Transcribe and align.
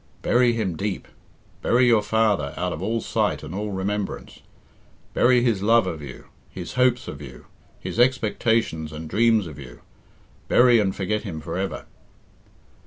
"Bury 0.23 0.53
him 0.53 0.75
deep! 0.75 1.07
Bury 1.61 1.85
your 1.85 2.01
father 2.01 2.55
out 2.57 2.73
of 2.73 2.81
all 2.81 3.01
sight 3.01 3.43
and 3.43 3.53
all 3.53 3.69
remembrance. 3.69 4.39
Bury 5.13 5.43
his 5.43 5.61
love 5.61 5.85
of 5.85 6.01
you, 6.01 6.25
his 6.49 6.73
hopes 6.73 7.07
of 7.07 7.21
you, 7.21 7.45
his 7.79 7.99
expectations 7.99 8.91
and 8.91 9.07
dreams 9.07 9.45
of 9.45 9.59
you. 9.59 9.81
Bury 10.47 10.79
and 10.79 10.95
forget 10.95 11.21
him 11.21 11.39
for 11.39 11.55
ever." 11.55 11.85